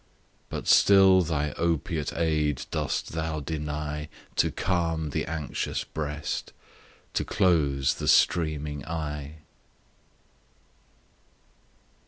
But 0.49 0.67
still 0.67 1.21
thy 1.21 1.51
opiate 1.59 2.11
aid 2.17 2.65
dost 2.71 3.11
thou 3.11 3.39
deny 3.39 4.09
To 4.37 4.49
calm 4.49 5.11
the 5.11 5.25
anxious 5.27 5.83
breast; 5.83 6.53
to 7.13 7.23
close 7.23 7.93
the 7.93 8.07
streaming 8.07 8.83
eye. 8.87 9.41